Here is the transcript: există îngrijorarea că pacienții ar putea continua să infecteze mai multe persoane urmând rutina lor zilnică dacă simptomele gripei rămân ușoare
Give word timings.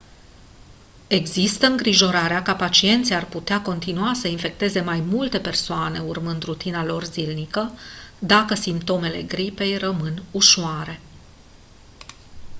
există 1.07 1.65
îngrijorarea 1.65 2.41
că 2.41 2.53
pacienții 2.53 3.15
ar 3.15 3.25
putea 3.25 3.61
continua 3.61 4.13
să 4.13 4.27
infecteze 4.27 4.81
mai 4.81 4.99
multe 5.01 5.39
persoane 5.39 5.99
urmând 5.99 6.43
rutina 6.43 6.85
lor 6.85 7.03
zilnică 7.03 7.71
dacă 8.19 8.53
simptomele 8.55 9.21
gripei 9.23 9.77
rămân 9.77 10.23
ușoare 10.31 10.99